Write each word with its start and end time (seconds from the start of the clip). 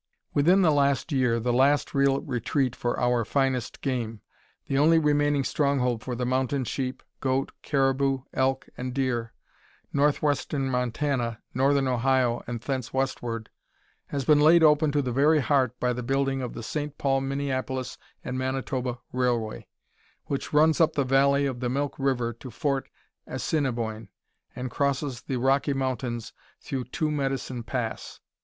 Within 0.33 0.63
the 0.63 0.71
last 0.71 1.11
year 1.11 1.39
the 1.39 1.53
last 1.53 1.93
real 1.93 2.21
retreat 2.21 2.75
for 2.75 2.99
our 2.99 3.23
finest 3.23 3.81
game, 3.81 4.21
the 4.65 4.75
only 4.75 4.97
remaining 4.97 5.43
stronghold 5.43 6.01
for 6.01 6.15
the 6.15 6.25
mountain 6.25 6.63
sheep, 6.63 7.03
goat, 7.19 7.51
caribou, 7.61 8.23
elk, 8.33 8.67
and 8.75 8.95
deer 8.95 9.31
northwestern 9.93 10.71
Montana, 10.71 11.43
northern 11.53 11.87
Idaho, 11.87 12.43
and 12.47 12.59
thence 12.61 12.91
westward 12.91 13.51
has 14.07 14.25
been 14.25 14.39
laid 14.39 14.63
open 14.63 14.91
to 14.91 15.03
the 15.03 15.11
very 15.11 15.37
heart 15.39 15.79
by 15.79 15.93
the 15.93 16.01
building 16.01 16.41
of 16.41 16.53
the 16.53 16.63
St. 16.63 16.97
Paul, 16.97 17.21
Minneapolis 17.21 17.99
and 18.23 18.39
Manitoba 18.39 18.97
Railway, 19.13 19.67
which 20.25 20.51
runs 20.51 20.81
up 20.81 20.93
the 20.93 21.03
valley 21.03 21.45
of 21.45 21.59
the 21.59 21.69
Milk 21.69 21.93
River 21.99 22.33
to 22.33 22.49
Fort 22.49 22.89
Assinniboine, 23.27 24.09
and 24.55 24.71
crosses 24.71 25.21
the 25.21 25.37
Rocky 25.37 25.73
Mountains 25.73 26.33
through 26.59 26.85
Two 26.85 27.11
Medicine 27.11 27.61
Pass. 27.61 28.19